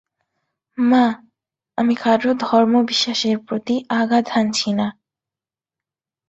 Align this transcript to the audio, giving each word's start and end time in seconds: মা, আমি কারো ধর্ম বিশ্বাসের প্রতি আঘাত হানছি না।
মা, 0.77 1.05
আমি 1.77 1.93
কারো 1.95 2.31
ধর্ম 2.41 2.73
বিশ্বাসের 2.85 3.35
প্রতি 3.39 3.75
আঘাত 3.91 4.25
হানছি 4.29 4.69
না। 4.73 4.87